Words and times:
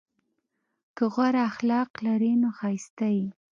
که 0.95 1.03
غوره 1.13 1.41
اخلاق 1.51 1.89
لرې 2.05 2.31
نو 2.41 2.49
ښایسته 2.57 3.07
یې! 3.17 3.27